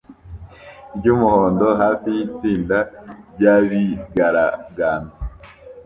ryumuhondo 0.97 1.67
hafi 1.81 2.07
yitsinda 2.17 2.77
ryabigaragambyaga 3.35 4.91